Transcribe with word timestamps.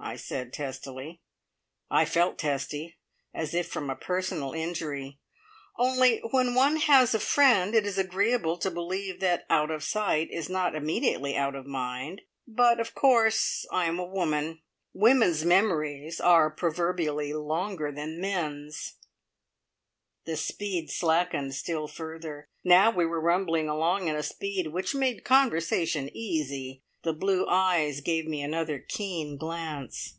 I 0.00 0.14
said 0.16 0.52
testily. 0.52 1.20
I 1.90 2.04
felt 2.04 2.38
testy, 2.38 2.96
as 3.34 3.52
if 3.52 3.66
from 3.68 3.90
a 3.90 3.96
personal 3.96 4.52
injury. 4.52 5.18
"Only 5.76 6.20
when 6.30 6.54
one 6.54 6.76
has 6.76 7.14
a 7.14 7.18
friend, 7.18 7.74
it 7.74 7.84
is 7.84 7.98
agreeable 7.98 8.56
to 8.58 8.70
believe 8.70 9.18
that 9.20 9.44
out 9.50 9.72
of 9.72 9.82
sight 9.82 10.30
is 10.30 10.48
not 10.48 10.76
immediately 10.76 11.36
out 11.36 11.56
of 11.56 11.66
mind. 11.66 12.22
But, 12.46 12.78
of 12.78 12.94
course, 12.94 13.66
I 13.72 13.86
am 13.86 13.98
a 13.98 14.06
woman. 14.06 14.62
Women's 14.94 15.44
memories 15.44 16.20
are 16.20 16.48
proverbially 16.48 17.32
longer 17.34 17.90
than 17.90 18.20
men's." 18.20 18.94
The 20.26 20.36
speed 20.36 20.90
slackened 20.90 21.54
still 21.54 21.88
further. 21.88 22.48
Now 22.64 22.90
we 22.90 23.04
were 23.04 23.20
rumbling 23.20 23.68
along 23.68 24.08
at 24.08 24.14
a 24.16 24.22
speed 24.22 24.68
which 24.68 24.94
made 24.94 25.24
conversation 25.24 26.08
easy. 26.16 26.84
The 27.04 27.12
blue 27.12 27.46
eyes 27.46 28.00
gave 28.00 28.26
me 28.26 28.42
another 28.42 28.80
keen 28.80 29.38
glance. 29.38 30.14